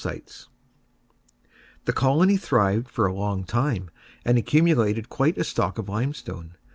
[1.85, 3.91] The colony thrived for a long time,
[4.25, 6.55] and accumulated quite a stock of limestone.